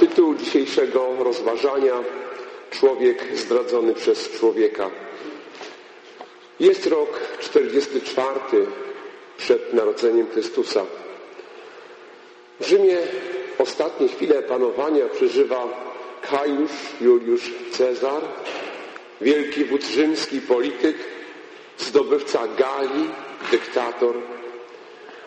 Tytuł 0.00 0.34
dzisiejszego 0.34 1.16
rozważania 1.18 1.94
Człowiek 2.70 3.24
zdradzony 3.34 3.94
przez 3.94 4.30
człowieka. 4.30 4.90
Jest 6.60 6.86
rok 6.86 7.20
44 7.40 8.66
przed 9.36 9.72
narodzeniem 9.72 10.26
Chrystusa. 10.30 10.84
W 12.60 12.66
Rzymie 12.66 12.98
ostatnie 13.58 14.08
chwile 14.08 14.42
panowania 14.42 15.08
przeżywa 15.08 15.68
Kajusz 16.22 16.72
Juliusz 17.00 17.50
Cezar, 17.70 18.22
wielki 19.20 19.64
wódz 19.64 19.88
rzymski, 19.88 20.40
polityk, 20.40 20.96
zdobywca 21.78 22.48
Galii, 22.58 23.10
dyktator. 23.50 24.14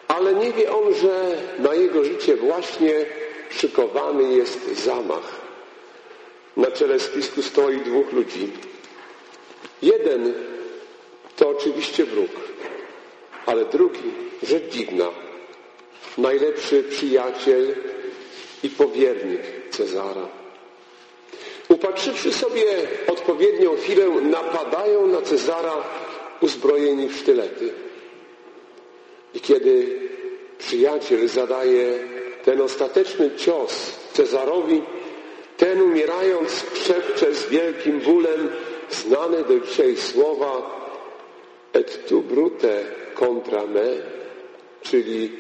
Ale 0.08 0.34
nie 0.34 0.52
wie 0.52 0.72
on, 0.72 0.94
że 0.94 1.38
na 1.60 1.76
jego 1.76 2.04
życie 2.04 2.36
właśnie 2.36 3.06
szykowany 3.58 4.34
jest 4.36 4.84
zamach. 4.84 5.42
Na 6.58 6.72
czele 6.72 7.00
spisku 7.00 7.42
stoi 7.42 7.78
dwóch 7.78 8.12
ludzi. 8.12 8.52
Jeden 9.82 10.34
to 11.36 11.50
oczywiście 11.50 12.06
wróg, 12.06 12.30
ale 13.46 13.66
drugi, 13.66 14.12
rzecz 14.44 14.64
dziwna, 14.72 15.06
najlepszy 16.18 16.84
przyjaciel 16.84 17.76
i 18.64 18.70
powiernik 18.70 19.42
Cezara. 19.70 20.28
Upatrzywszy 21.70 22.34
sobie 22.34 22.64
odpowiednią 23.08 23.76
chwilę, 23.76 24.10
napadają 24.22 25.08
na 25.08 25.22
Cezara 25.22 25.84
uzbrojeni 26.42 27.10
w 27.10 27.18
sztylety. 27.18 27.74
I 29.34 29.40
kiedy 29.42 30.00
przyjaciel 30.58 31.28
zadaje 31.28 32.13
ten 32.44 32.62
ostateczny 32.62 33.32
cios 33.36 34.00
Cezarowi, 34.14 34.82
ten 35.58 35.82
umierając 35.82 36.66
szepcze 36.74 37.34
z 37.34 37.50
wielkim 37.50 38.00
bólem 38.00 38.50
znane 38.90 39.44
do 39.44 39.60
dzisiaj 39.60 39.98
słowa 39.98 40.84
et 41.74 42.06
tu 42.08 42.22
brute 42.22 42.86
contra 43.16 43.66
me, 43.66 43.86
czyli 44.82 45.32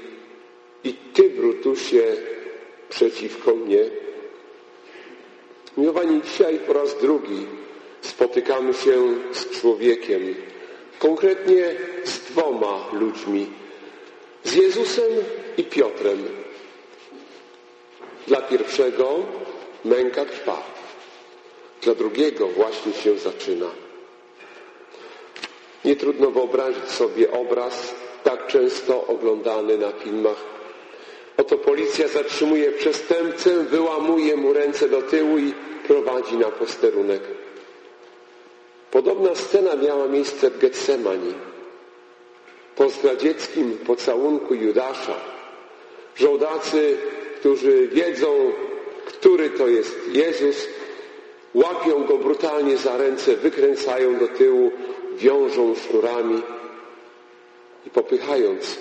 i 0.83 0.93
ty, 0.93 1.29
Brutusie, 1.29 2.03
przeciwko 2.89 3.55
mnie. 3.55 3.83
Miłowani, 5.77 6.21
dzisiaj 6.21 6.59
po 6.59 6.73
raz 6.73 6.97
drugi 7.01 7.47
spotykamy 8.01 8.73
się 8.73 9.15
z 9.31 9.49
człowiekiem, 9.49 10.35
konkretnie 10.99 11.75
z 12.03 12.19
dwoma 12.19 12.89
ludźmi, 12.93 13.47
z 14.43 14.55
Jezusem 14.55 15.11
i 15.57 15.63
Piotrem. 15.63 16.42
Dla 18.27 18.41
pierwszego 18.41 19.15
męka 19.85 20.25
trwa, 20.25 20.63
dla 21.81 21.95
drugiego 21.95 22.47
właśnie 22.47 22.93
się 22.93 23.17
zaczyna. 23.17 23.69
Nie 25.85 25.95
trudno 25.95 26.31
wyobrazić 26.31 26.89
sobie 26.89 27.31
obraz 27.31 27.95
tak 28.23 28.47
często 28.47 29.07
oglądany 29.07 29.77
na 29.77 29.91
filmach. 29.91 30.53
Oto 31.37 31.57
policja 31.57 32.07
zatrzymuje 32.07 32.71
przestępcę, 32.71 33.63
wyłamuje 33.63 34.35
mu 34.35 34.53
ręce 34.53 34.89
do 34.89 35.01
tyłu 35.01 35.37
i 35.37 35.53
prowadzi 35.87 36.37
na 36.37 36.51
posterunek. 36.51 37.21
Podobna 38.91 39.35
scena 39.35 39.75
miała 39.75 40.07
miejsce 40.07 40.49
w 40.49 40.59
Getsemani. 40.59 41.33
Po 42.75 42.89
zdradzieckim 42.89 43.77
pocałunku 43.77 44.53
Judasza 44.53 45.15
żołdacy, 46.15 46.97
którzy 47.43 47.87
wiedzą, 47.87 48.51
który 49.05 49.49
to 49.49 49.67
jest 49.67 49.99
Jezus, 50.11 50.67
łapią 51.53 52.03
go 52.03 52.17
brutalnie 52.17 52.77
za 52.77 52.97
ręce, 52.97 53.35
wykręcają 53.35 54.19
do 54.19 54.27
tyłu, 54.27 54.71
wiążą 55.17 55.75
sznurami 55.75 56.41
i 57.87 57.89
popychając 57.89 58.77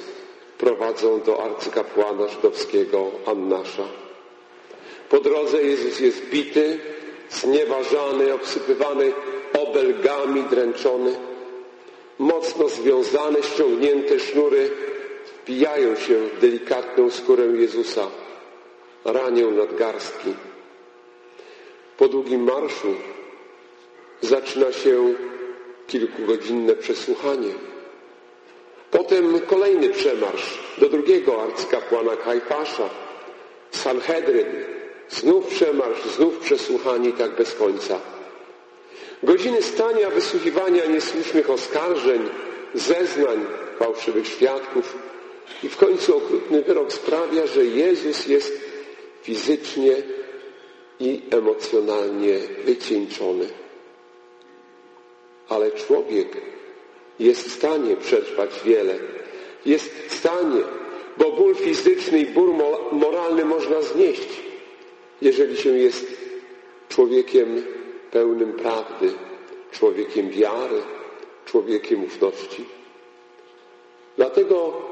prowadzą 0.59 1.21
do 1.21 1.45
arcykapłana 1.45 2.29
żydowskiego 2.29 3.11
Annasza. 3.27 3.85
Po 5.09 5.21
drodze 5.21 5.63
Jezus 5.63 6.01
jest 6.01 6.25
bity, 6.31 6.79
znieważany, 7.31 8.35
obsypywany 8.35 9.13
obelgami, 9.59 10.43
dręczony. 10.43 11.17
Mocno 12.19 12.69
związane, 12.69 13.43
ściągnięte 13.43 14.21
sznury 14.21 14.71
wpijają 15.25 15.97
się 15.97 16.15
w 16.15 16.41
delikatną 16.41 17.11
skórę 17.11 17.45
Jezusa, 17.47 18.22
ranią 19.05 19.51
nadgarstki. 19.51 20.35
Po 21.97 22.09
długim 22.09 22.45
marszu 22.45 22.95
zaczyna 24.21 24.73
się 24.73 25.15
kilkugodzinne 25.87 26.75
przesłuchanie. 26.75 27.55
Potem 28.91 29.41
kolejny 29.41 29.89
przemarsz 29.89 30.59
do 30.79 30.89
drugiego 30.89 31.43
arcykapłana 31.43 32.17
Kajfasza, 32.17 32.91
Sanhedryn, 33.71 34.47
znów 35.09 35.47
przemarsz, 35.47 36.05
znów 36.17 36.39
przesłuchanie 36.39 37.09
i 37.09 37.13
tak 37.13 37.37
bez 37.37 37.55
końca. 37.55 37.99
Godziny 39.23 39.63
stania, 39.63 40.11
wysłuchiwania 40.11 40.87
niesłusznych 40.87 41.51
oskarżeń, 41.51 42.29
zeznań 42.75 43.47
fałszywych 43.79 44.29
świadków 44.29 44.97
i 45.63 45.69
w 45.69 45.77
końcu 45.77 46.17
okrutny 46.17 46.63
wyrok 46.63 46.93
sprawia, 46.93 47.47
że 47.47 47.65
Jezus 47.65 48.27
jest 48.27 48.62
fizycznie 49.23 49.93
i 51.01 51.23
emocjonalnie 51.31 52.39
wycieńczony. 52.65 53.49
Ale 55.49 55.71
człowiek 55.71 56.37
jest 57.19 57.49
w 57.49 57.53
stanie 57.53 57.97
przetrwać 57.97 58.51
wiele. 58.65 58.95
Jest 59.67 59.95
w 60.09 60.15
stanie, 60.15 60.63
bo 61.19 61.33
ból 61.33 61.55
fizyczny 61.55 62.19
i 62.19 62.27
ból 62.27 62.55
moralny 62.93 63.45
można 63.45 63.83
znieść, 63.83 64.29
jeżeli 65.21 65.57
się 65.57 65.79
jest 65.79 66.07
człowiekiem 66.89 67.63
pełnym 68.11 68.53
prawdy, 68.53 69.13
człowiekiem 69.73 70.31
wiary, 70.31 70.83
człowiekiem 71.45 72.05
ufności. 72.05 72.65
Dlatego 74.17 74.83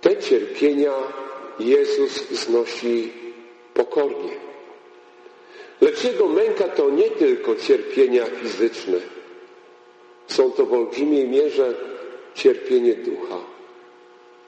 te 0.00 0.16
cierpienia 0.16 0.92
Jezus 1.58 2.30
znosi 2.30 3.12
pokornie. 3.74 4.32
Lecz 5.80 6.04
Jego 6.04 6.28
męka 6.28 6.68
to 6.68 6.90
nie 6.90 7.10
tylko 7.10 7.56
cierpienia 7.56 8.26
fizyczne. 8.26 8.98
Są 10.26 10.50
to 10.50 10.66
w 10.66 10.72
olbrzymiej 10.72 11.28
mierze 11.28 11.74
cierpienie 12.34 12.94
ducha, 12.94 13.38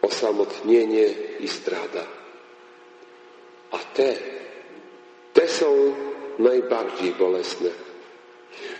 osamotnienie 0.02 1.06
i 1.40 1.48
zdrada. 1.48 2.06
A 3.70 3.78
te, 3.78 4.14
te 5.32 5.48
są 5.48 5.94
najbardziej 6.38 7.12
bolesne. 7.12 7.70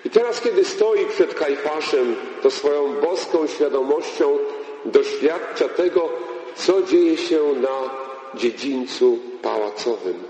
I 0.04 0.10
teraz, 0.10 0.40
kiedy 0.40 0.64
stoi 0.64 1.06
przed 1.06 1.34
Kajfaszem, 1.34 2.16
to 2.42 2.50
swoją 2.50 3.00
boską 3.00 3.46
świadomością 3.46 4.38
doświadcza 4.84 5.68
tego, 5.68 6.08
co 6.54 6.82
dzieje 6.82 7.16
się 7.16 7.40
na 7.62 8.05
dziedzińcu 8.34 9.18
pałacowym. 9.42 10.22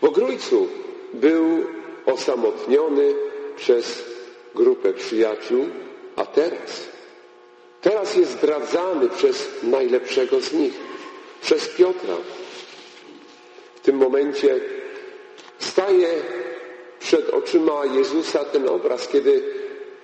W 0.00 0.04
Ogrójcu 0.04 0.68
był 1.14 1.64
osamotniony 2.06 3.14
przez 3.56 4.04
grupę 4.54 4.92
przyjaciół, 4.92 5.66
a 6.16 6.26
teraz, 6.26 6.88
teraz 7.80 8.16
jest 8.16 8.30
zdradzany 8.30 9.08
przez 9.08 9.48
najlepszego 9.62 10.40
z 10.40 10.52
nich, 10.52 10.74
przez 11.40 11.68
Piotra. 11.68 12.14
W 13.74 13.80
tym 13.80 13.96
momencie 13.96 14.60
staje 15.58 16.08
przed 17.00 17.30
oczyma 17.30 17.86
Jezusa 17.86 18.44
ten 18.44 18.68
obraz, 18.68 19.08
kiedy 19.08 19.42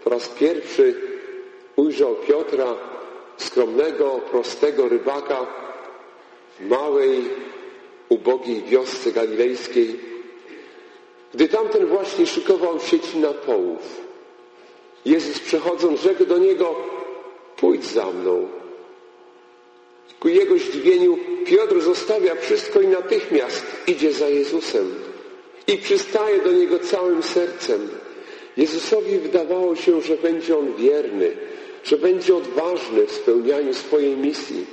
po 0.05 0.11
raz 0.11 0.29
pierwszy 0.29 0.95
ujrzał 1.77 2.15
Piotra, 2.15 2.75
skromnego, 3.37 4.21
prostego 4.31 4.89
rybaka 4.89 5.47
małej, 6.61 7.25
ubogiej 8.09 8.63
wiosce 8.63 9.13
galilejskiej, 9.13 10.01
gdy 11.35 11.49
tamten 11.49 11.87
właśnie 11.87 12.27
szykował 12.27 12.81
sieci 12.81 13.19
na 13.19 13.33
połów. 13.33 14.01
Jezus 15.05 15.39
przechodząc 15.39 16.01
rzekł 16.01 16.25
do 16.25 16.39
niego, 16.39 16.75
pójdź 17.57 17.85
za 17.85 18.11
mną. 18.11 18.49
Ku 20.21 20.29
jego 20.29 20.59
zdziwieniu 20.59 21.19
Piotr 21.47 21.81
zostawia 21.81 22.35
wszystko 22.35 22.81
i 22.81 22.87
natychmiast 22.87 23.67
idzie 23.87 24.13
za 24.13 24.29
Jezusem 24.29 24.95
i 25.67 25.79
przystaje 25.79 26.43
do 26.43 26.53
niego 26.53 26.79
całym 26.79 27.23
sercem. 27.23 27.89
Jezusowi 28.57 29.19
wydawało 29.19 29.77
się, 29.77 30.01
że 30.01 30.17
będzie 30.17 30.59
on 30.59 30.75
wierny, 30.75 31.37
że 31.85 31.97
będzie 31.97 32.37
odważny 32.37 33.07
w 33.07 33.13
spełnianiu 33.13 33.75
swojej 33.75 34.17
misji. 34.17 34.67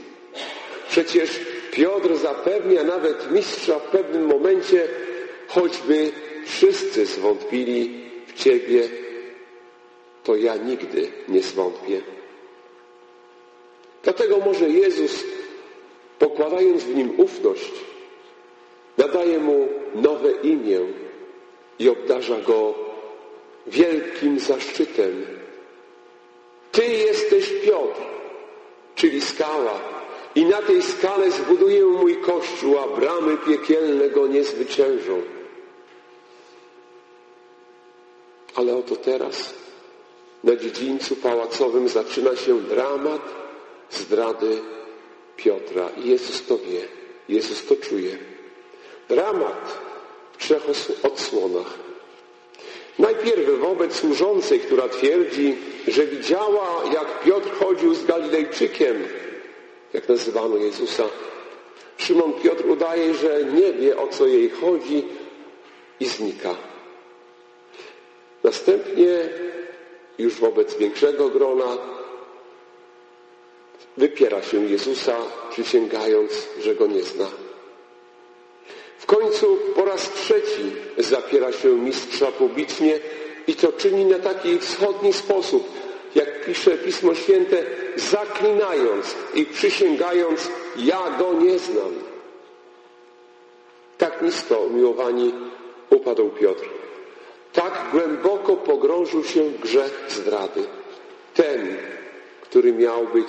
Przecież 0.89 1.39
Piotr 1.71 2.15
zapewnia 2.15 2.83
nawet 2.83 3.31
mistrza 3.31 3.79
w 3.79 3.91
pewnym 3.91 4.25
momencie, 4.25 4.87
choćby 5.47 6.11
wszyscy 6.45 7.05
zwątpili 7.05 8.05
w 8.27 8.33
Ciebie, 8.33 8.89
to 10.23 10.35
ja 10.35 10.55
nigdy 10.55 11.11
nie 11.27 11.41
zwątpię. 11.41 12.01
Dlatego 14.03 14.37
może 14.37 14.69
Jezus, 14.69 15.23
pokładając 16.19 16.83
w 16.83 16.95
nim 16.95 17.19
ufność, 17.19 17.71
nadaje 18.97 19.39
mu 19.39 19.67
nowe 19.95 20.31
imię 20.31 20.79
i 21.79 21.89
obdarza 21.89 22.37
go 22.39 22.73
wielkim 23.67 24.39
zaszczytem. 24.39 25.25
Ty 26.71 26.85
jesteś 26.85 27.53
Piotr, 27.65 28.01
czyli 28.95 29.21
skała, 29.21 30.00
i 30.35 30.45
na 30.45 30.61
tej 30.61 30.81
skale 30.81 31.31
zbuduję 31.31 31.85
mój 31.85 32.17
kościół, 32.17 32.79
a 32.79 32.87
bramy 32.87 33.37
piekielne 33.37 34.09
go 34.09 34.27
nie 34.27 34.43
zwyciężą. 34.43 35.21
Ale 38.55 38.75
oto 38.75 38.95
teraz 38.95 39.53
na 40.43 40.55
dziedzińcu 40.55 41.15
pałacowym 41.15 41.89
zaczyna 41.89 42.35
się 42.35 42.61
dramat 42.61 43.21
zdrady 43.91 44.57
Piotra. 45.35 45.89
I 45.97 46.09
Jezus 46.09 46.45
to 46.45 46.57
wie, 46.57 46.87
Jezus 47.29 47.65
to 47.65 47.75
czuje. 47.75 48.17
Dramat 49.09 49.79
w 50.33 50.37
trzech 50.37 50.63
odsłonach. 51.03 51.79
Najpierw 52.99 53.59
wobec 53.59 53.95
służącej, 53.95 54.59
która 54.59 54.89
twierdzi, 54.89 55.57
że 55.87 56.05
widziała, 56.05 56.83
jak 56.93 57.23
Piotr 57.23 57.49
chodził 57.59 57.95
z 57.95 58.05
Galilejczykiem, 58.05 59.03
jak 59.93 60.09
nazywano 60.09 60.57
Jezusa. 60.57 61.03
Szymon 61.97 62.33
Piotr 62.33 62.69
udaje, 62.69 63.13
że 63.13 63.43
nie 63.43 63.73
wie, 63.73 63.97
o 63.97 64.07
co 64.07 64.27
jej 64.27 64.49
chodzi 64.49 65.05
i 65.99 66.05
znika. 66.05 66.55
Następnie 68.43 69.29
już 70.17 70.35
wobec 70.35 70.77
większego 70.77 71.29
grona 71.29 71.77
wypiera 73.97 74.43
się 74.43 74.65
Jezusa, 74.65 75.17
przysięgając, 75.49 76.47
że 76.59 76.75
go 76.75 76.87
nie 76.87 77.03
zna. 77.03 77.27
W 78.97 79.05
końcu 79.05 79.57
po 79.75 79.85
raz 79.85 80.13
trzeci 80.13 80.71
zapiera 80.97 81.51
się 81.51 81.69
mistrza 81.69 82.25
publicznie 82.25 82.99
i 83.47 83.55
to 83.55 83.71
czyni 83.71 84.05
na 84.05 84.19
taki 84.19 84.59
wschodni 84.59 85.13
sposób, 85.13 85.67
pisze 86.51 86.77
Pismo 86.77 87.15
Święte, 87.15 87.63
zaklinając 87.95 89.15
i 89.33 89.45
przysięgając, 89.45 90.49
ja 90.77 91.01
go 91.19 91.33
nie 91.33 91.59
znam. 91.59 91.93
Tak 93.97 94.21
nisko, 94.21 94.67
miłowani, 94.69 95.33
upadł 95.89 96.29
Piotr. 96.29 96.69
Tak 97.53 97.85
głęboko 97.91 98.57
pogrążył 98.57 99.23
się 99.23 99.43
w 99.43 99.59
grzech 99.59 100.05
zdrady. 100.09 100.63
Ten, 101.33 101.77
który 102.41 102.73
miał 102.73 103.07
być 103.07 103.27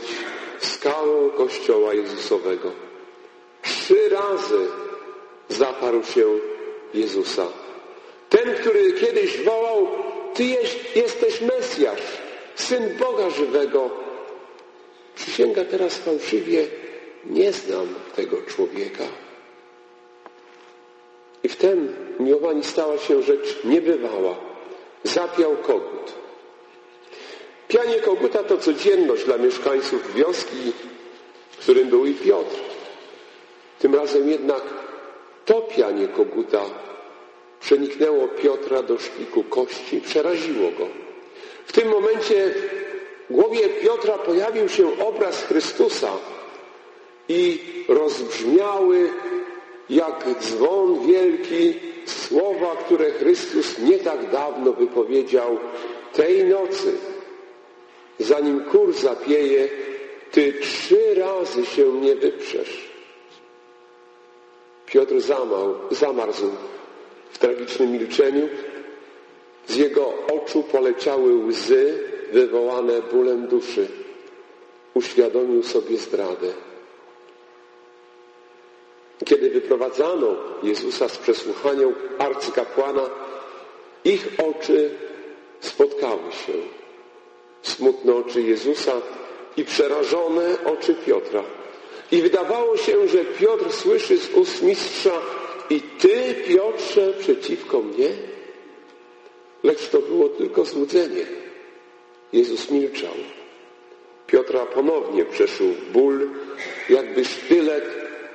skałą 0.59 1.31
Kościoła 1.31 1.95
Jezusowego. 1.95 2.71
Trzy 3.63 4.09
razy 4.09 4.67
zaparł 5.49 6.05
się 6.05 6.27
Jezusa. 6.95 7.47
Ten, 8.29 8.55
który 8.55 8.93
kiedyś 8.93 9.45
wołał, 9.45 9.89
Ty 10.35 10.45
jesteś 10.95 11.41
Mesjasz, 11.41 12.23
Syn 12.55 12.97
Boga 12.99 13.31
żywego. 13.31 13.91
Przysięga 15.15 15.65
teraz 15.65 15.97
fałszywie, 15.97 16.67
nie 17.25 17.53
znam 17.53 17.95
tego 18.17 18.43
człowieka. 18.43 19.05
I 21.43 21.49
wtem, 21.49 21.97
miłowani, 22.21 22.65
stała 22.65 22.99
się 22.99 23.23
rzecz 23.23 23.65
niebywała. 23.65 24.35
Zapiał 25.05 25.57
kogut. 25.57 26.13
Pianie 27.69 28.01
koguta 28.01 28.43
to 28.43 28.59
codzienność 28.59 29.25
dla 29.25 29.39
mieszkańców 29.39 30.15
wioski, 30.15 30.73
którym 31.61 31.89
był 31.89 32.07
i 32.07 32.15
Piotr. 32.15 32.57
Tym 33.79 33.95
razem 33.95 34.29
jednak 34.29 34.63
to 35.45 35.61
pianie 35.61 36.09
koguta 36.09 36.63
przeniknęło 37.61 38.29
Piotra 38.29 38.83
do 38.83 38.99
szpiku 38.99 39.45
kości, 39.45 40.01
przeraziło 40.01 40.71
go. 40.71 40.87
W 41.67 41.73
tym 41.73 41.89
momencie 41.89 42.55
w 43.31 43.33
głowie 43.35 43.69
Piotra 43.69 44.19
pojawił 44.19 44.69
się 44.69 45.07
obraz 45.07 45.45
Chrystusa 45.45 46.13
i 47.29 47.61
rozbrzmiały 47.89 49.11
jak 49.91 50.25
dzwon 50.41 51.07
wielki 51.07 51.75
słowa, 52.07 52.77
które 52.77 53.11
Chrystus 53.11 53.79
nie 53.79 53.99
tak 53.99 54.31
dawno 54.31 54.73
wypowiedział 54.73 55.59
tej 56.13 56.45
nocy. 56.45 56.93
Zanim 58.19 58.65
kur 58.65 58.93
zapieje, 58.93 59.69
ty 60.31 60.53
trzy 60.53 61.15
razy 61.15 61.67
się 61.67 61.93
nie 61.93 62.17
wyprzesz. 62.17 62.93
Piotr 64.87 65.21
zamał, 65.21 65.75
zamarzł 65.91 66.51
w 67.31 67.39
tragicznym 67.39 67.93
milczeniu. 67.93 68.49
Z 69.73 69.77
jego 69.77 70.13
oczu 70.35 70.63
poleciały 70.63 71.35
łzy 71.47 71.99
wywołane 72.33 73.03
bólem 73.03 73.47
duszy. 73.47 73.89
Uświadomił 74.95 75.63
sobie 75.63 75.97
zdradę. 75.97 76.53
Kiedy 79.25 79.51
wyprowadzano 79.51 80.37
Jezusa 80.63 81.09
z 81.09 81.19
przesłuchania 81.19 81.87
arcykapłana, 82.19 83.03
ich 84.05 84.29
oczy 84.39 84.91
spotkały 85.61 86.33
się. 86.33 86.53
Smutne 87.63 88.15
oczy 88.15 88.43
Jezusa 88.43 88.93
i 89.57 89.65
przerażone 89.65 90.65
oczy 90.65 90.95
Piotra. 91.07 91.43
I 92.13 92.23
wydawało 92.23 92.77
się, 92.77 93.09
że 93.09 93.25
Piotr 93.25 93.73
słyszy 93.73 94.19
z 94.19 94.35
ust 94.35 94.63
mistrza 94.63 95.23
i 95.71 95.81
ty, 95.81 96.35
Piotrze, 96.49 97.13
przeciwko 97.13 97.81
mnie? 97.81 98.09
Lecz 99.63 99.89
to 99.89 99.99
było 99.99 100.29
tylko 100.29 100.65
złudzenie. 100.65 101.27
Jezus 102.33 102.71
milczał. 102.71 103.15
Piotra 104.27 104.67
ponownie 104.67 105.25
przeszył 105.25 105.75
ból, 105.93 106.31
jakby 106.89 107.25
sztylet 107.25 107.85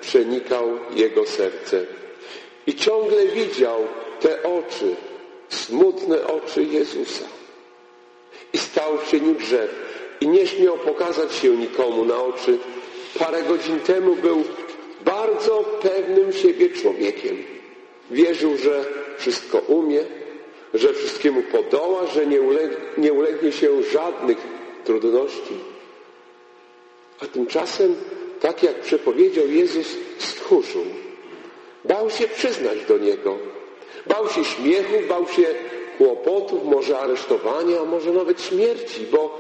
przenikał 0.02 0.80
jego 0.96 1.26
serce. 1.26 1.86
I 2.68 2.76
ciągle 2.76 3.26
widział 3.26 3.88
te 4.20 4.44
oczy, 4.44 4.96
smutne 5.50 6.28
oczy 6.28 6.64
Jezusa. 6.64 7.26
I 8.54 8.58
stał 8.58 8.98
w 8.98 9.12
cieniu 9.12 9.34
drzew 9.34 9.70
i 10.22 10.28
nie 10.28 10.48
śmiał 10.48 10.78
pokazać 10.78 11.36
się 11.36 11.58
nikomu 11.58 12.06
na 12.06 12.24
oczy. 12.24 12.58
Parę 13.20 13.44
godzin 13.44 13.80
temu 13.80 14.16
był 14.16 14.44
bardzo 15.06 15.80
pewnym 15.82 16.34
siebie 16.34 16.70
człowiekiem. 16.70 17.38
Wierzył, 18.12 18.58
że 18.58 18.86
wszystko 19.18 19.58
umie, 19.58 20.06
że 20.74 20.94
wszystkiemu 20.94 21.44
podoła, 21.44 22.06
że 22.08 22.26
nie, 22.26 22.42
uleg 22.42 22.98
nie 22.98 23.14
ulegnie 23.14 23.52
się 23.52 23.84
żadnych 23.84 24.38
trudności. 24.84 25.54
A 27.20 27.26
tymczasem, 27.26 27.96
tak 28.40 28.64
jak 28.64 28.82
przepowiedział 28.82 29.48
Jezus, 29.48 29.88
stchórzył. 30.18 30.86
Bał 31.86 32.10
się 32.10 32.28
przyznać 32.28 32.86
do 32.88 32.98
Niego. 32.98 33.38
Bał 34.06 34.30
się 34.30 34.46
śmiechu, 34.46 34.94
bał 35.10 35.28
się 35.28 35.46
kłopotów, 35.98 36.64
może 36.64 37.00
aresztowania, 37.00 37.80
a 37.82 37.86
może 37.86 38.12
nawet 38.12 38.42
śmierci, 38.42 39.06
bo 39.12 39.40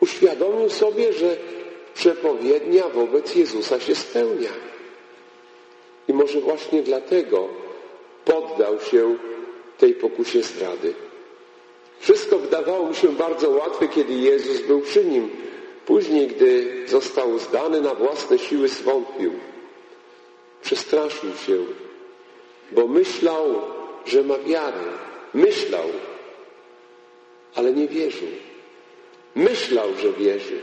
uświadomił 0.00 0.70
sobie, 0.70 1.12
że 1.12 1.36
przepowiednia 1.94 2.88
wobec 2.88 3.34
Jezusa 3.34 3.80
się 3.80 3.94
spełnia. 3.94 4.50
I 6.08 6.12
może 6.12 6.40
właśnie 6.40 6.82
dlatego 6.82 7.48
poddał 8.24 8.80
się 8.80 9.16
tej 9.82 9.94
pokusie 9.94 10.42
zdrady. 10.42 10.94
Wszystko 12.00 12.38
wydawało 12.38 12.86
mu 12.86 12.94
się 12.94 13.08
bardzo 13.08 13.50
łatwe, 13.50 13.88
kiedy 13.88 14.12
Jezus 14.12 14.60
był 14.60 14.80
przy 14.80 15.04
nim. 15.04 15.30
Później, 15.86 16.26
gdy 16.26 16.82
został 16.88 17.38
zdany 17.38 17.80
na 17.80 17.94
własne 17.94 18.38
siły, 18.38 18.68
zwątpił. 18.68 19.32
Przestraszył 20.62 21.30
się, 21.46 21.58
bo 22.72 22.86
myślał, 22.86 23.62
że 24.06 24.22
ma 24.22 24.38
wiarę. 24.38 24.84
Myślał, 25.34 25.88
ale 27.54 27.72
nie 27.72 27.88
wierzył. 27.88 28.28
Myślał, 29.34 29.88
że 30.02 30.12
wierzy. 30.12 30.58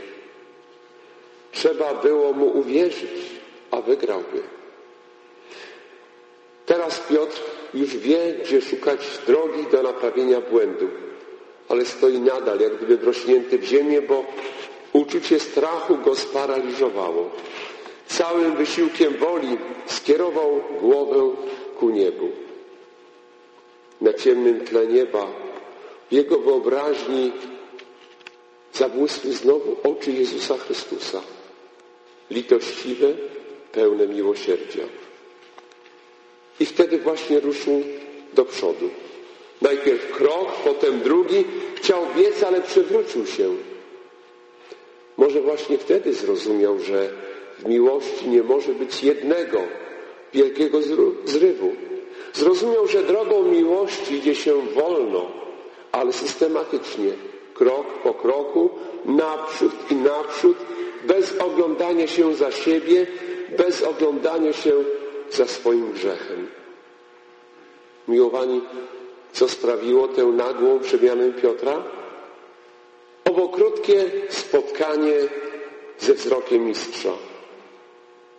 Trzeba 1.52 1.94
było 1.94 2.32
mu 2.32 2.58
uwierzyć, 2.58 3.20
a 3.70 3.80
wygrałby. 3.80 4.42
Teraz 6.70 7.00
Piotr 7.00 7.42
już 7.74 7.96
wie, 7.96 8.34
gdzie 8.44 8.62
szukać 8.62 9.00
drogi 9.26 9.66
do 9.72 9.82
naprawienia 9.82 10.40
błędu, 10.40 10.88
ale 11.68 11.84
stoi 11.84 12.18
nadal, 12.18 12.60
jak 12.60 12.76
gdyby 12.76 12.96
wrośnięty 12.96 13.58
w 13.58 13.64
ziemię, 13.64 14.02
bo 14.02 14.24
uczucie 14.92 15.40
strachu 15.40 15.96
go 15.96 16.16
sparaliżowało. 16.16 17.30
Całym 18.06 18.56
wysiłkiem 18.56 19.16
woli 19.16 19.58
skierował 19.86 20.60
głowę 20.80 21.36
ku 21.78 21.90
niebu. 21.90 22.28
na 24.00 24.12
ciemnym 24.12 24.60
tle 24.60 24.86
nieba, 24.86 25.26
w 26.10 26.12
jego 26.12 26.38
wyobraźni 26.38 27.32
zabłysły 28.72 29.32
znowu 29.32 29.76
oczy 29.84 30.12
Jezusa 30.12 30.56
Chrystusa. 30.58 31.20
Litościwe, 32.30 33.06
pełne 33.72 34.06
miłosierdzia. 34.06 34.82
I 36.60 36.66
wtedy 36.66 36.98
właśnie 36.98 37.40
ruszył 37.40 37.82
do 38.34 38.44
przodu. 38.44 38.90
Najpierw 39.62 40.12
krok, 40.12 40.52
potem 40.64 41.00
drugi. 41.00 41.44
Chciał 41.74 42.06
biec, 42.16 42.42
ale 42.42 42.60
przewrócił 42.60 43.26
się. 43.26 43.54
Może 45.16 45.40
właśnie 45.40 45.78
wtedy 45.78 46.14
zrozumiał, 46.14 46.78
że 46.78 47.10
w 47.58 47.64
miłości 47.64 48.28
nie 48.28 48.42
może 48.42 48.72
być 48.72 49.02
jednego 49.02 49.58
wielkiego 50.34 50.78
zrywu. 51.24 51.72
Zrozumiał, 52.32 52.86
że 52.86 53.02
drogą 53.02 53.42
miłości 53.42 54.14
idzie 54.14 54.34
się 54.34 54.54
wolno, 54.74 55.30
ale 55.92 56.12
systematycznie, 56.12 57.12
krok 57.54 57.86
po 58.02 58.14
kroku, 58.14 58.70
naprzód 59.04 59.72
i 59.90 59.94
naprzód, 59.94 60.56
bez 61.06 61.38
oglądania 61.38 62.06
się 62.06 62.34
za 62.34 62.50
siebie, 62.52 63.06
bez 63.58 63.82
oglądania 63.82 64.52
się 64.52 64.72
za 65.30 65.46
swoim 65.46 65.92
grzechem. 65.92 66.48
Miłowani, 68.08 68.60
co 69.32 69.48
sprawiło 69.48 70.08
tę 70.08 70.24
nagłą 70.24 70.80
przemianę 70.80 71.32
Piotra? 71.32 71.82
Owo 73.24 73.48
krótkie 73.48 74.10
spotkanie 74.28 75.14
ze 75.98 76.14
wzrokiem 76.14 76.64
mistrza. 76.64 77.12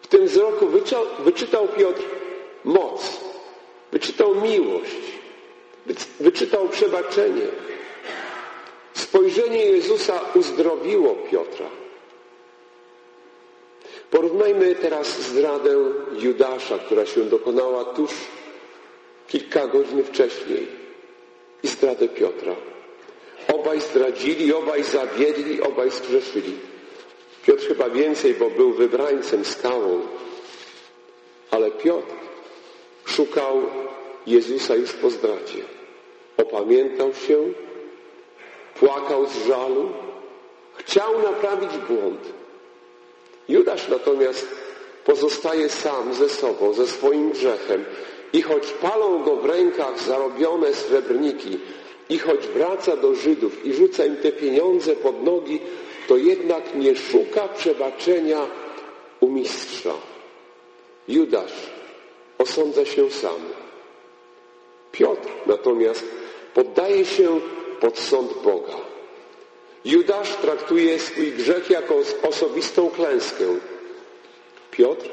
W 0.01 0.07
tym 0.07 0.25
wzroku 0.25 0.67
wyczytał 1.19 1.67
Piotr 1.67 2.01
moc, 2.63 3.19
wyczytał 3.91 4.35
miłość, 4.35 4.95
wyczytał 6.19 6.69
przebaczenie. 6.69 7.47
Spojrzenie 8.93 9.65
Jezusa 9.65 10.19
uzdrowiło 10.35 11.15
Piotra. 11.15 11.80
Porównajmy 14.41 14.75
teraz 14.75 15.21
zdradę 15.21 15.69
Judasza, 16.19 16.77
która 16.79 17.05
się 17.05 17.23
dokonała 17.23 17.85
tuż 17.85 18.11
kilka 19.27 19.67
godzin 19.67 20.03
wcześniej 20.03 20.67
i 21.63 21.67
zdradę 21.67 22.07
Piotra. 22.07 22.55
Obaj 23.47 23.81
zdradzili, 23.81 24.53
obaj 24.53 24.83
zawiedli, 24.83 25.61
obaj 25.61 25.91
zgrzeszyli. 25.91 26.53
Piotr 27.47 27.67
chyba 27.67 27.89
więcej, 27.89 28.33
bo 28.33 28.49
był 28.49 28.73
wybrańcem, 28.73 29.45
skałą. 29.45 30.01
Ale 31.51 31.71
Piotr 31.71 32.13
szukał 33.05 33.61
Jezusa 34.27 34.75
już 34.75 34.93
po 34.93 35.09
zdradzie. 35.09 35.63
Opamiętał 36.37 37.13
się, 37.13 37.53
płakał 38.79 39.25
z 39.25 39.47
żalu, 39.47 39.89
chciał 40.77 41.21
naprawić 41.21 41.77
błąd. 41.77 42.40
Judasz 43.49 43.87
natomiast 43.87 44.47
pozostaje 45.05 45.69
sam 45.69 46.13
ze 46.13 46.29
sobą, 46.29 46.73
ze 46.73 46.87
swoim 46.87 47.31
grzechem 47.31 47.85
i 48.33 48.41
choć 48.41 48.67
palą 48.67 49.23
go 49.23 49.35
w 49.35 49.45
rękach 49.45 49.99
zarobione 49.99 50.73
srebrniki 50.73 51.59
i 52.09 52.19
choć 52.19 52.47
wraca 52.47 52.97
do 52.97 53.15
Żydów 53.15 53.65
i 53.65 53.73
rzuca 53.73 54.05
im 54.05 54.15
te 54.15 54.31
pieniądze 54.31 54.95
pod 54.95 55.23
nogi, 55.23 55.59
to 56.07 56.17
jednak 56.17 56.75
nie 56.75 56.95
szuka 56.95 57.47
przebaczenia 57.47 58.47
u 59.19 59.27
mistrza. 59.29 59.93
Judasz 61.07 61.53
osądza 62.37 62.85
się 62.85 63.11
sam. 63.11 63.41
Piotr 64.91 65.29
natomiast 65.45 66.05
poddaje 66.53 67.05
się 67.05 67.39
pod 67.79 67.99
sąd 67.99 68.33
Boga. 68.43 68.90
Judasz 69.85 70.35
traktuje 70.35 70.99
swój 70.99 71.31
grzech 71.31 71.69
jako 71.69 71.95
osobistą 72.23 72.89
klęskę. 72.89 73.45
Piotr 74.71 75.09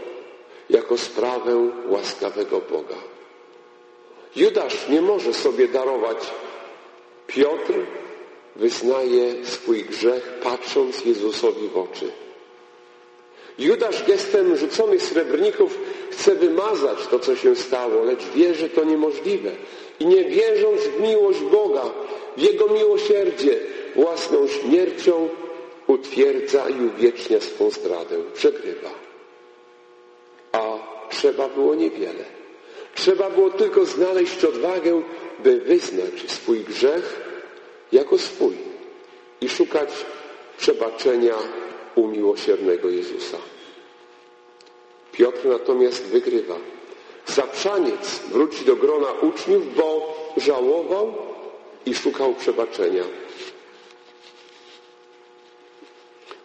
jako 0.71 0.99
sprawę 0.99 1.71
łaskawego 1.87 2.61
Boga. 2.71 2.97
Judasz 4.37 4.89
nie 4.89 5.03
może 5.03 5.35
sobie 5.35 5.69
darować. 5.69 6.19
Piotr 7.27 7.73
wyznaje 8.57 9.47
swój 9.47 9.85
grzech, 9.85 10.41
patrząc 10.43 11.05
Jezusowi 11.05 11.69
w 11.69 11.77
oczy. 11.77 12.11
Judasz 13.59 14.05
gestem 14.05 14.57
rzuconych 14.57 15.03
srebrników 15.03 15.79
chce 16.11 16.35
wymazać 16.35 17.07
to, 17.07 17.19
co 17.19 17.37
się 17.37 17.57
stało, 17.57 18.05
lecz 18.05 18.25
wie, 18.35 18.55
że 18.55 18.69
to 18.69 18.85
niemożliwe. 18.85 19.51
I 20.01 20.07
nie 20.07 20.25
wierząc 20.25 20.81
w 20.81 21.01
miłość 21.01 21.41
Boga, 21.41 21.83
w 22.37 22.43
Jego 22.43 22.69
miłosierdzie, 22.69 23.61
własną 23.99 24.49
śmiercią 24.49 25.28
utwierdza 25.87 26.69
i 26.69 26.87
uwiecznia 26.87 27.40
swą 27.40 27.71
zdradę. 27.71 28.17
Przegrywa. 28.35 28.90
A 30.52 30.78
trzeba 31.11 31.49
było 31.49 31.75
niewiele. 31.75 32.25
Trzeba 32.95 33.31
było 33.31 33.50
tylko 33.50 33.85
znaleźć 33.85 34.45
odwagę, 34.45 35.02
by 35.38 35.61
wyznać 35.61 36.31
swój 36.31 36.61
grzech 36.61 37.21
jako 37.93 38.19
swój 38.19 38.57
i 39.40 39.49
szukać 39.49 39.90
przebaczenia 40.59 41.35
u 41.95 42.07
miłosiernego 42.07 42.88
Jezusa. 42.88 43.38
Piotr 45.12 45.47
natomiast 45.47 46.05
wygrywa. 46.07 46.57
Zaprzaniec 47.26 48.21
wróci 48.31 48.64
do 48.64 48.76
grona 48.76 49.12
uczniów, 49.12 49.76
bo 49.76 50.14
żałował 50.37 51.14
i 51.87 51.95
szukał 51.95 52.35
przebaczenia. 52.35 53.05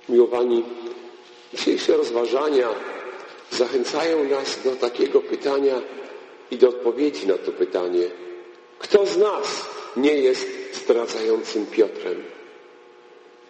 Miłowani, 0.09 0.63
dzisiejsze 1.53 1.97
rozważania 1.97 2.69
zachęcają 3.51 4.23
nas 4.23 4.63
do 4.63 4.75
takiego 4.75 5.21
pytania 5.21 5.81
i 6.51 6.57
do 6.57 6.69
odpowiedzi 6.69 7.27
na 7.27 7.37
to 7.37 7.51
pytanie. 7.51 8.07
Kto 8.79 9.05
z 9.05 9.17
nas 9.17 9.69
nie 9.95 10.17
jest 10.17 10.47
zdradzającym 10.73 11.65
Piotrem? 11.65 12.23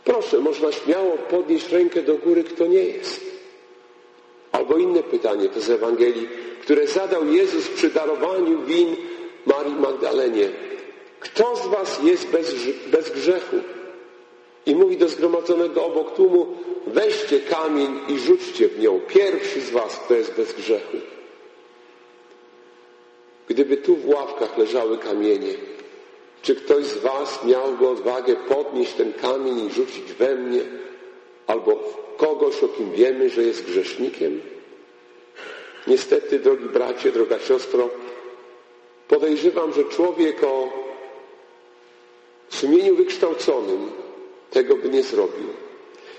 Proszę, 0.04 0.40
można 0.40 0.72
śmiało 0.72 1.18
podnieść 1.18 1.70
rękę 1.70 2.02
do 2.02 2.16
góry, 2.18 2.44
kto 2.44 2.66
nie 2.66 2.84
jest. 2.84 3.22
Albo 4.52 4.78
inne 4.78 5.04
pytanie, 5.04 5.50
to 5.50 5.62
z 5.62 5.70
Ewangelii, 5.70 6.28
które 6.62 6.88
zadał 6.88 7.28
Jezus 7.28 7.68
przy 7.68 7.90
darowaniu 7.90 8.62
win 8.62 8.96
Marii 9.46 9.76
Magdalenie. 9.76 10.50
Kto 11.20 11.56
z 11.56 11.68
was 11.68 12.04
jest 12.04 12.28
bez, 12.28 12.56
bez 12.88 13.10
grzechu? 13.10 13.56
I 14.66 14.76
mówi 14.76 14.98
do 14.98 15.10
zgromadzonego 15.10 15.86
obok 15.86 16.16
tłumu, 16.16 16.48
weźcie 16.88 17.40
kamień 17.40 18.00
i 18.08 18.20
rzućcie 18.20 18.68
w 18.68 18.80
nią. 18.80 19.00
Pierwszy 19.08 19.62
z 19.62 19.70
was, 19.70 20.00
kto 20.00 20.14
jest 20.14 20.34
bez 20.36 20.54
grzechu. 20.54 20.98
Gdyby 23.48 23.78
tu 23.78 23.96
w 23.96 24.10
ławkach 24.10 24.58
leżały 24.58 24.98
kamienie, 24.98 25.54
czy 26.42 26.56
ktoś 26.56 26.86
z 26.86 26.98
was 26.98 27.46
miałby 27.46 27.88
odwagę 27.88 28.36
podnieść 28.36 28.94
ten 28.94 29.14
kamień 29.14 29.66
i 29.66 29.74
rzucić 29.74 30.14
we 30.14 30.36
mnie, 30.36 30.62
albo 31.48 31.76
w 31.76 32.18
kogoś, 32.18 32.64
o 32.64 32.68
kim 32.68 32.92
wiemy, 32.92 33.30
że 33.30 33.44
jest 33.44 33.66
grzesznikiem? 33.66 34.42
Niestety, 35.88 36.40
drogi 36.40 36.66
bracie, 36.66 37.12
droga 37.12 37.40
siostro, 37.40 37.90
podejrzewam, 39.08 39.74
że 39.74 39.84
człowiek 39.84 40.44
o 40.44 40.70
sumieniu 42.50 42.96
wykształconym 42.96 43.92
tego 44.54 44.76
by 44.76 44.90
nie 44.90 45.04
zrobił. 45.04 45.48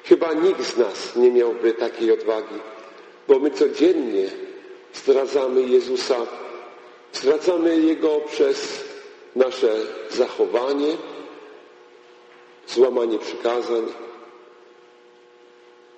Chyba 0.04 0.32
nikt 0.32 0.62
z 0.62 0.76
nas 0.76 1.16
nie 1.16 1.30
miałby 1.30 1.74
takiej 1.74 2.12
odwagi, 2.12 2.60
bo 3.28 3.38
my 3.38 3.50
codziennie 3.50 4.28
zdradzamy 4.94 5.62
Jezusa, 5.62 6.16
zdradzamy 7.12 7.80
Jego 7.80 8.20
przez 8.20 8.84
nasze 9.36 9.76
zachowanie, 10.10 10.96
złamanie 12.66 13.18
przykazań. 13.18 13.84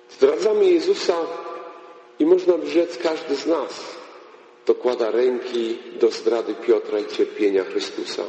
Zdradzamy 0.09 0.65
Jezusa 0.65 1.17
i 2.19 2.25
można 2.25 2.57
by 2.57 2.67
rzec 2.67 2.97
każdy 2.97 3.35
z 3.35 3.45
nas 3.45 3.97
dokłada 4.65 5.11
ręki 5.11 5.77
do 5.99 6.11
zdrady 6.11 6.53
Piotra 6.53 6.99
i 6.99 7.05
cierpienia 7.05 7.63
Chrystusa. 7.63 8.23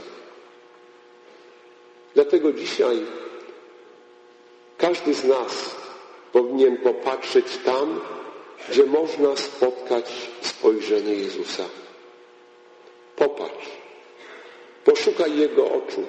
Dlatego 2.15 2.53
dzisiaj 2.53 3.01
każdy 4.89 5.15
z 5.15 5.25
nas 5.25 5.77
powinien 6.33 6.77
popatrzeć 6.77 7.45
tam, 7.65 8.01
gdzie 8.69 8.85
można 8.85 9.37
spotkać 9.37 10.31
spojrzenie 10.41 11.15
Jezusa. 11.15 11.65
Popatrz, 13.17 13.69
poszukaj 14.85 15.39
Jego 15.39 15.65
oczu. 15.65 16.03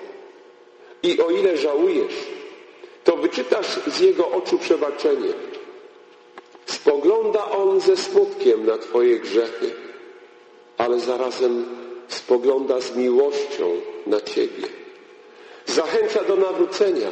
I 1.03 1.21
o 1.21 1.29
ile 1.29 1.57
żałujesz, 1.57 2.13
to 3.03 3.17
wyczytasz 3.17 3.79
z 3.87 3.99
Jego 3.99 4.31
oczu 4.31 4.57
przebaczenie. 4.57 5.33
Spogląda 6.65 7.51
On 7.51 7.81
ze 7.81 7.97
smutkiem 7.97 8.65
na 8.65 8.77
Twoje 8.77 9.19
grzechy, 9.19 9.71
ale 10.77 10.99
zarazem 10.99 11.65
spogląda 12.07 12.81
z 12.81 12.95
miłością 12.95 13.81
na 14.07 14.21
Ciebie. 14.21 14.67
Zachęca 15.65 16.23
do 16.23 16.35
nawrócenia, 16.35 17.11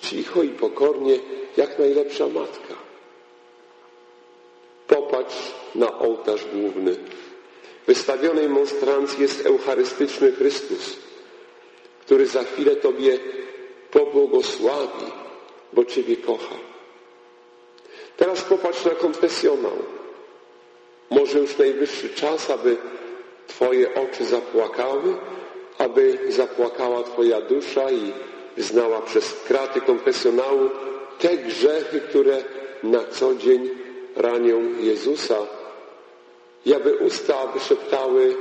cicho 0.00 0.42
i 0.42 0.48
pokornie, 0.48 1.18
jak 1.56 1.78
najlepsza 1.78 2.28
matka. 2.28 2.74
Popatrz 4.86 5.54
na 5.74 5.98
ołtarz 5.98 6.44
główny. 6.54 6.96
Wystawionej 7.86 8.48
monstrancji 8.48 9.22
jest 9.22 9.46
eucharystyczny 9.46 10.32
Chrystus, 10.32 10.96
który 12.00 12.26
za 12.26 12.44
chwilę 12.44 12.76
Tobie 12.76 13.18
pobłogosławi, 13.90 15.06
bo 15.72 15.84
Ciebie 15.84 16.16
kocha. 16.16 16.54
Teraz 18.16 18.42
popatrz 18.42 18.84
na 18.84 18.90
konfesjonał. 18.90 19.76
Może 21.10 21.38
już 21.38 21.58
najwyższy 21.58 22.10
czas, 22.10 22.50
aby 22.50 22.76
Twoje 23.46 23.94
oczy 23.94 24.24
zapłakały, 24.24 25.16
aby 25.78 26.18
zapłakała 26.28 27.02
Twoja 27.02 27.40
dusza 27.40 27.90
i 27.90 28.12
znała 28.56 29.00
przez 29.00 29.34
kraty 29.46 29.80
konfesjonału 29.80 30.70
te 31.18 31.36
grzechy, 31.36 32.00
które 32.00 32.44
na 32.82 33.04
co 33.04 33.34
dzień 33.34 33.70
ranią 34.16 34.62
Jezusa 34.80 35.38
i 36.66 36.74
aby 36.74 36.96
usta 36.96 37.46
wyszeptały 37.46 38.36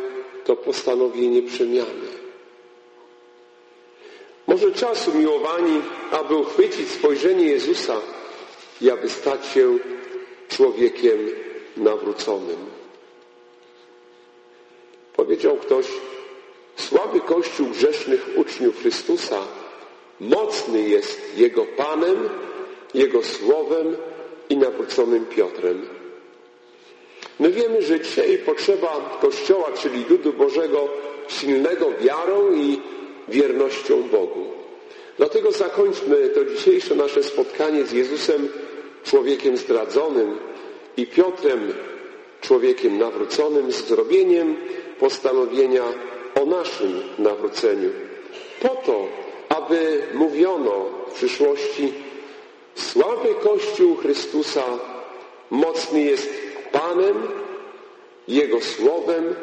to 0.45 0.55
postanowienie 0.55 1.41
przemiany. 1.41 2.07
Może 4.47 4.71
czas 4.71 5.07
umiłowani, 5.07 5.81
aby 6.11 6.35
uchwycić 6.35 6.89
spojrzenie 6.89 7.45
Jezusa 7.45 7.95
i 8.81 8.91
aby 8.91 9.09
stać 9.09 9.47
się 9.47 9.77
człowiekiem 10.47 11.19
nawróconym. 11.77 12.57
Powiedział 15.15 15.55
ktoś, 15.57 15.85
słaby 16.75 17.21
Kościół 17.21 17.67
grzesznych 17.67 18.27
uczniów 18.35 18.79
Chrystusa 18.81 19.41
mocny 20.19 20.81
jest 20.81 21.37
Jego 21.37 21.65
Panem, 21.65 22.29
Jego 22.93 23.23
Słowem 23.23 23.97
i 24.49 24.57
nawróconym 24.57 25.25
Piotrem. 25.25 25.81
My 27.39 27.51
wiemy, 27.51 27.81
że 27.81 27.99
dzisiaj 27.99 28.37
potrzeba 28.37 29.17
Kościoła, 29.21 29.71
czyli 29.71 30.05
ludu 30.09 30.33
Bożego, 30.33 30.87
silnego 31.27 31.91
wiarą 32.01 32.53
i 32.53 32.81
wiernością 33.27 34.03
Bogu. 34.03 34.45
Dlatego 35.17 35.51
zakończmy 35.51 36.29
to 36.29 36.45
dzisiejsze 36.45 36.95
nasze 36.95 37.23
spotkanie 37.23 37.85
z 37.85 37.91
Jezusem, 37.91 38.49
człowiekiem 39.03 39.57
zdradzonym 39.57 40.37
i 40.97 41.07
Piotrem, 41.07 41.73
człowiekiem 42.41 42.97
nawróconym, 42.97 43.71
z 43.71 43.87
zrobieniem 43.87 44.55
postanowienia 44.99 45.83
o 46.41 46.45
naszym 46.45 47.01
nawróceniu. 47.19 47.89
Po 48.61 48.69
to, 48.69 49.07
aby 49.55 50.07
mówiono 50.13 50.85
w 51.07 51.13
przyszłości, 51.13 51.93
słaby 52.75 53.35
Kościół 53.43 53.95
Chrystusa 53.95 54.63
mocny 55.49 56.01
jest 56.01 56.29
Panem, 56.71 57.27
Jego 58.27 58.61
Słowem, 58.61 59.35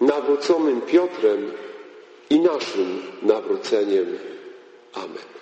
nawróconym 0.00 0.80
Piotrem 0.80 1.52
i 2.30 2.40
naszym 2.40 3.02
nawróceniem. 3.22 4.18
Amen. 4.92 5.32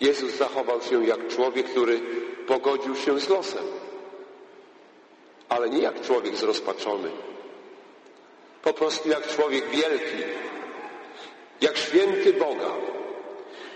Jezus 0.00 0.34
zachował 0.34 0.82
się 0.82 1.04
jak 1.04 1.28
człowiek, 1.28 1.66
który 1.70 2.00
pogodził 2.46 2.96
się 2.96 3.20
z 3.20 3.28
losem, 3.28 3.64
ale 5.48 5.70
nie 5.70 5.78
jak 5.78 6.00
człowiek 6.00 6.36
zrozpaczony. 6.36 7.10
Po 8.62 8.72
prostu 8.72 9.08
jak 9.08 9.26
człowiek 9.28 9.68
wielki, 9.68 10.22
jak 11.60 11.76
święty 11.76 12.32
Boga, 12.32 12.70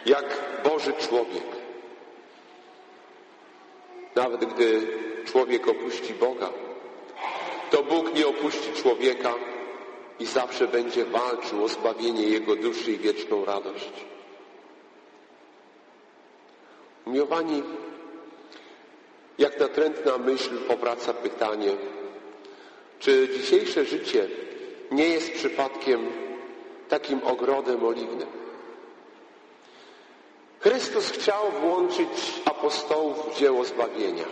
jak 0.07 0.25
Boży 0.65 0.93
człowiek. 0.93 1.45
Nawet 4.15 4.45
gdy 4.45 4.87
człowiek 5.25 5.69
opuści 5.69 6.15
Boga, 6.15 6.51
to 7.71 7.83
Bóg 7.83 8.15
nie 8.15 8.27
opuści 8.27 8.73
człowieka 8.73 9.35
i 10.19 10.27
zawsze 10.27 10.69
będzie 10.69 11.05
walczył 11.05 11.65
o 11.65 11.69
zbawienie 11.69 12.23
jego 12.29 12.57
duszy 12.57 12.93
i 12.93 12.99
wieczną 12.99 13.45
radość. 13.45 13.93
Umiłowani, 17.07 17.63
jak 19.39 19.61
natrętna 19.61 20.19
myśl 20.19 20.59
powraca 20.69 21.15
pytanie, 21.15 21.77
czy 22.99 23.29
dzisiejsze 23.37 23.85
życie 23.85 24.29
nie 24.91 25.09
jest 25.09 25.33
przypadkiem 25.33 26.13
takim 26.89 27.21
ogrodem 27.25 27.87
oliwnym? 27.87 28.29
Chrystus 30.61 31.11
chciał 31.11 31.51
włączyć 31.61 32.43
apostołów 32.45 33.27
w 33.29 33.39
dzieło 33.39 33.65
zbawienia. 33.65 34.25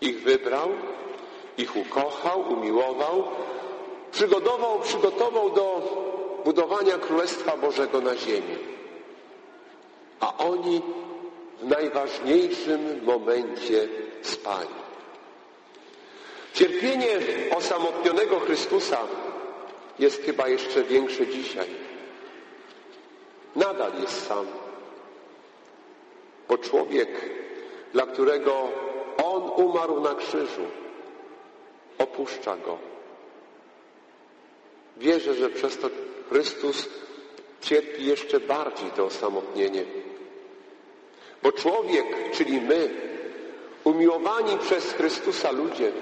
Ich 0.00 0.22
wybrał, 0.22 0.68
ich 1.58 1.76
ukochał, 1.76 2.40
umiłował, 2.52 3.24
przygotował, 4.12 4.80
przygotował 4.80 5.50
do 5.50 5.80
budowania 6.44 6.98
Królestwa 6.98 7.56
Bożego 7.56 8.00
na 8.00 8.16
ziemi. 8.16 8.56
A 10.20 10.36
oni 10.36 10.82
w 11.60 11.64
najważniejszym 11.64 13.04
momencie 13.04 13.88
spali. 14.22 14.85
Cierpienie 16.56 17.18
osamotnionego 17.56 18.40
Chrystusa 18.40 18.98
jest 19.98 20.22
chyba 20.22 20.48
jeszcze 20.48 20.82
większe 20.82 21.26
dzisiaj. 21.26 21.66
Nadal 23.56 23.92
jest 24.00 24.26
sam. 24.26 24.46
Bo 26.48 26.58
człowiek, 26.58 27.08
dla 27.92 28.06
którego 28.06 28.68
On 29.24 29.42
umarł 29.66 30.00
na 30.00 30.14
krzyżu, 30.14 30.64
opuszcza 31.98 32.56
Go. 32.56 32.78
Wierzę, 34.96 35.34
że 35.34 35.50
przez 35.50 35.78
to 35.78 35.88
Chrystus 36.28 36.88
cierpi 37.60 38.06
jeszcze 38.06 38.40
bardziej 38.40 38.90
to 38.90 39.04
osamotnienie. 39.04 39.84
Bo 41.42 41.52
człowiek, 41.52 42.06
czyli 42.32 42.60
my, 42.60 42.90
umiłowani 43.84 44.58
przez 44.58 44.92
Chrystusa 44.92 45.50
ludzie, 45.50 45.92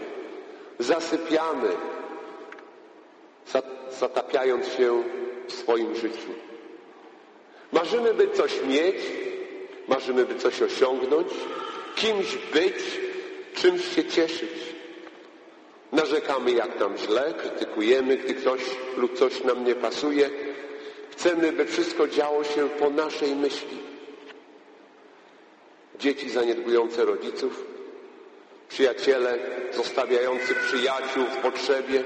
zasypiamy, 0.79 1.69
zatapiając 4.01 4.67
się 4.67 5.03
w 5.49 5.53
swoim 5.53 5.97
życiu. 5.97 6.31
Marzymy, 7.73 8.15
by 8.15 8.29
coś 8.29 8.63
mieć, 8.63 8.97
marzymy, 9.89 10.25
by 10.25 10.35
coś 10.35 10.63
osiągnąć, 10.63 11.29
kimś 11.97 12.37
być, 12.53 13.01
czymś 13.55 13.95
się 13.95 14.05
cieszyć. 14.05 14.75
Narzekamy, 15.93 16.53
jak 16.53 16.81
nam 16.81 16.97
źle, 16.97 17.35
krytykujemy, 17.39 18.17
gdy 18.17 18.35
ktoś 18.35 18.61
lub 18.97 19.19
coś 19.19 19.45
nam 19.45 19.65
nie 19.65 19.75
pasuje. 19.75 20.31
Chcemy, 21.11 21.53
by 21.53 21.65
wszystko 21.65 22.09
działo 22.09 22.45
się 22.45 22.69
po 22.69 22.91
naszej 22.91 23.37
myśli. 23.37 23.79
Dzieci 25.99 26.31
zaniedbujące 26.31 27.05
rodziców, 27.05 27.65
przyjaciele 28.68 29.38
zostawiający 29.72 30.55
przyjaciół 30.55 31.24
w 31.24 31.37
potrzebie, 31.37 32.05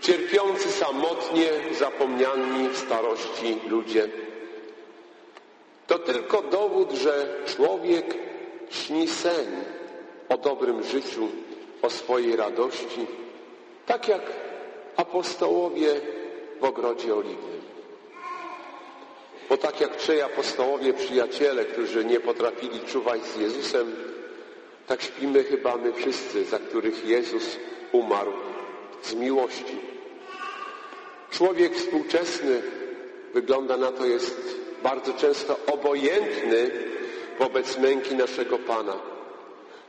cierpiący 0.00 0.68
samotnie, 0.68 1.48
zapomniani 1.78 2.68
w 2.68 2.76
starości 2.76 3.58
ludzie. 3.68 4.08
To 5.86 5.98
tylko 5.98 6.42
dowód, 6.42 6.92
że 6.92 7.28
człowiek 7.46 8.14
śni 8.70 9.08
sen 9.08 9.46
o 10.28 10.38
dobrym 10.38 10.84
życiu, 10.84 11.28
o 11.82 11.90
swojej 11.90 12.36
radości, 12.36 13.06
tak 13.86 14.08
jak 14.08 14.22
apostołowie 14.96 16.00
w 16.60 16.64
ogrodzie 16.64 17.14
oliwnym. 17.14 17.60
Bo 19.48 19.56
tak 19.56 19.80
jak 19.80 19.96
trzej 19.96 20.22
apostołowie, 20.22 20.92
przyjaciele, 20.92 21.64
którzy 21.64 22.04
nie 22.04 22.20
potrafili 22.20 22.80
czuwać 22.80 23.24
z 23.24 23.36
Jezusem, 23.36 23.94
tak 24.90 25.02
śpimy 25.02 25.44
chyba 25.44 25.76
my 25.76 25.92
wszyscy, 25.92 26.44
za 26.44 26.58
których 26.58 27.04
Jezus 27.04 27.56
umarł 27.92 28.32
z 29.02 29.14
miłości. 29.14 29.78
Człowiek 31.30 31.74
współczesny, 31.74 32.62
wygląda 33.34 33.76
na 33.76 33.92
to, 33.92 34.06
jest 34.06 34.56
bardzo 34.82 35.12
często 35.12 35.56
obojętny 35.72 36.70
wobec 37.38 37.78
męki 37.78 38.14
naszego 38.14 38.58
Pana. 38.58 38.96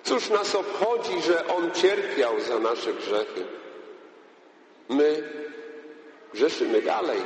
Cóż 0.04 0.30
nas 0.30 0.56
obchodzi, 0.56 1.22
że 1.22 1.48
On 1.48 1.72
cierpiał 1.72 2.40
za 2.40 2.60
nasze 2.60 2.94
grzechy? 2.94 3.46
My 4.90 5.24
grzeszymy 6.34 6.82
dalej. 6.82 7.22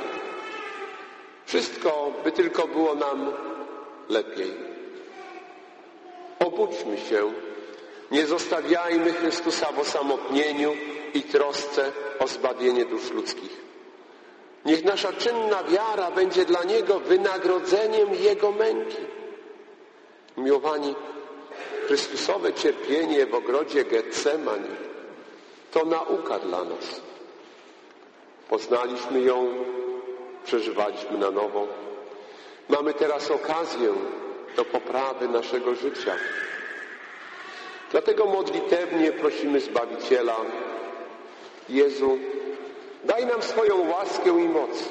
Wszystko, 1.46 2.12
by 2.24 2.32
tylko 2.32 2.68
było 2.68 2.94
nam 2.94 3.32
lepiej. 4.08 4.54
Obudźmy 6.38 6.98
się, 6.98 7.32
Nie 8.10 8.26
zostawiajmy 8.26 9.12
Chrystusa 9.12 9.72
w 9.72 9.78
osamotnieniu 9.78 10.72
i 11.14 11.22
trosce 11.22 11.92
o 12.18 12.26
zbawienie 12.28 12.84
dusz 12.84 13.10
ludzkich. 13.10 13.66
Niech 14.64 14.84
nasza 14.84 15.12
czynna 15.12 15.64
wiara 15.64 16.10
będzie 16.10 16.44
dla 16.44 16.64
Niego 16.64 17.00
wynagrodzeniem 17.00 18.14
Jego 18.14 18.52
męki. 18.52 18.96
Miłowani, 20.36 20.94
Chrystusowe 21.86 22.52
cierpienie 22.52 23.26
w 23.26 23.34
ogrodzie 23.34 23.84
Getsemani 23.84 24.68
to 25.70 25.84
nauka 25.84 26.38
dla 26.38 26.64
nas. 26.64 27.00
Poznaliśmy 28.48 29.20
ją, 29.20 29.54
przeżywaliśmy 30.44 31.18
na 31.18 31.30
nowo. 31.30 31.66
Mamy 32.68 32.94
teraz 32.94 33.30
okazję 33.30 33.92
do 34.56 34.64
poprawy 34.64 35.28
naszego 35.28 35.74
życia. 35.74 36.16
Dlatego 37.90 38.26
modlitewnie 38.26 39.12
prosimy 39.12 39.60
Zbawiciela, 39.60 40.36
Jezu, 41.68 42.18
daj 43.04 43.26
nam 43.26 43.42
swoją 43.42 43.90
łaskę 43.90 44.30
i 44.30 44.48
moc, 44.48 44.88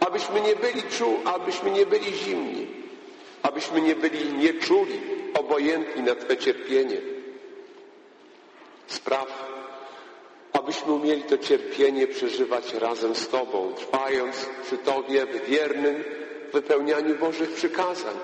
abyśmy 0.00 0.40
nie 0.40 0.56
byli 0.56 0.82
czu, 0.82 1.16
abyśmy 1.24 1.70
nie 1.70 1.86
byli 1.86 2.14
zimni, 2.14 2.66
abyśmy 3.42 3.80
nie 3.80 3.94
byli 3.94 4.32
nieczuli, 4.32 5.00
obojętni 5.34 6.02
na 6.02 6.14
Twe 6.14 6.36
cierpienie. 6.36 7.00
Spraw, 8.86 9.52
abyśmy 10.52 10.92
umieli 10.92 11.22
to 11.22 11.38
cierpienie 11.38 12.06
przeżywać 12.06 12.74
razem 12.74 13.14
z 13.14 13.28
Tobą, 13.28 13.72
trwając 13.76 14.48
przy 14.64 14.78
Tobie 14.78 15.26
w 15.26 15.44
wiernym 15.44 16.04
wypełnianiu 16.52 17.14
Bożych 17.14 17.50
przykazań, 17.52 18.14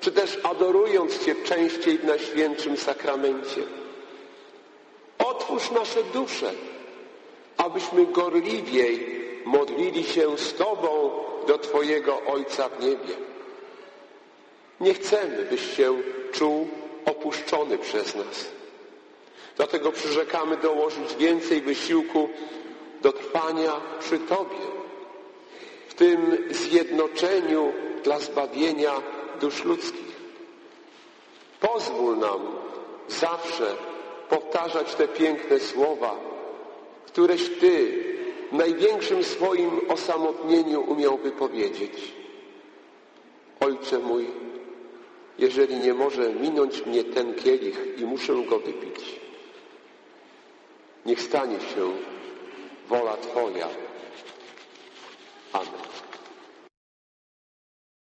czy 0.00 0.12
też 0.12 0.38
adorując 0.42 1.24
Cię 1.24 1.34
częściej 1.34 1.98
w 1.98 2.04
Najświętszym 2.04 2.76
Sakramencie. 2.76 3.62
Otwórz 5.18 5.70
nasze 5.70 6.02
dusze, 6.02 6.52
abyśmy 7.56 8.06
gorliwiej 8.06 9.18
modlili 9.44 10.04
się 10.04 10.38
z 10.38 10.54
Tobą 10.54 11.10
do 11.46 11.58
Twojego 11.58 12.22
Ojca 12.26 12.68
w 12.68 12.82
niebie. 12.82 13.14
Nie 14.80 14.94
chcemy, 14.94 15.46
byś 15.50 15.76
się 15.76 15.96
czuł 16.32 16.68
opuszczony 17.04 17.78
przez 17.78 18.14
nas. 18.14 18.46
Dlatego 19.56 19.92
przyrzekamy 19.92 20.56
dołożyć 20.56 21.14
więcej 21.18 21.60
wysiłku 21.60 22.28
do 23.02 23.12
trwania 23.12 23.72
przy 24.00 24.18
Tobie, 24.18 24.66
w 25.88 25.94
tym 25.94 26.38
zjednoczeniu 26.50 27.72
dla 28.04 28.18
zbawienia 28.18 28.92
dusz 29.40 29.64
ludzkich. 29.64 30.18
Pozwól 31.60 32.16
nam 32.16 32.40
zawsze 33.08 33.74
powtarzać 34.28 34.94
te 34.94 35.08
piękne 35.08 35.60
słowa, 35.60 36.16
któreś 37.06 37.48
Ty 37.60 38.04
w 38.52 38.52
największym 38.52 39.24
swoim 39.24 39.80
osamotnieniu 39.88 40.80
umiał 40.80 41.18
wypowiedzieć. 41.18 42.12
Ojcze 43.60 43.98
mój, 43.98 44.26
jeżeli 45.38 45.76
nie 45.76 45.94
może 45.94 46.32
minąć 46.32 46.86
mnie 46.86 47.04
ten 47.04 47.34
kielich 47.34 47.78
i 47.98 48.04
muszę 48.04 48.34
go 48.34 48.58
wypić, 48.58 49.20
niech 51.06 51.22
stanie 51.22 51.60
się 51.60 51.92
wola 52.88 53.16
Twoja. 53.16 53.68
Amen. 55.52 56.07